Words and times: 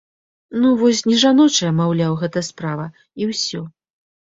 Ну 0.61 0.71
вось 0.79 1.01
не 1.11 1.19
жаночая, 1.25 1.71
маўляў, 1.83 2.13
гэта 2.25 2.47
справа 2.51 2.93
і 2.93 3.23
ўсё! 3.33 3.69